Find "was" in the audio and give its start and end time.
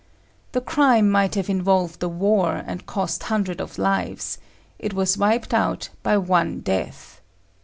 4.95-5.15